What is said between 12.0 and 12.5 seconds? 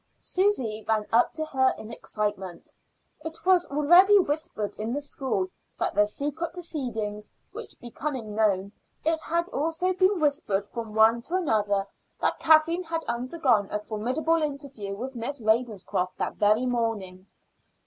that